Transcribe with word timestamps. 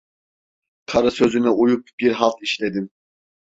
Karı 0.85 1.11
sözüne 1.11 1.49
uyup 1.49 1.87
bir 1.99 2.11
halt 2.11 2.41
işledim! 2.41 2.89